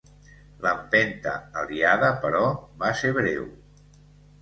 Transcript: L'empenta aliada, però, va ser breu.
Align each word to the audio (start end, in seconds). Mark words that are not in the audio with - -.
L'empenta 0.65 1.35
aliada, 1.65 2.11
però, 2.25 2.43
va 2.83 2.93
ser 3.05 3.17
breu. 3.23 3.49